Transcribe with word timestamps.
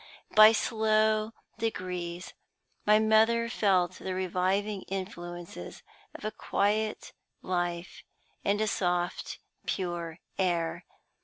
By 0.35 0.51
slow 0.51 1.29
degrees 1.59 2.33
my 2.87 2.97
mother 2.97 3.47
felt 3.49 3.99
the 3.99 4.15
reviving 4.15 4.81
influences 4.87 5.83
of 6.15 6.25
a 6.25 6.31
quiet 6.31 7.13
life 7.43 8.01
and 8.43 8.59
a 8.61 8.65
soft, 8.67 9.37
pure 9.67 10.17
air. 10.39 10.85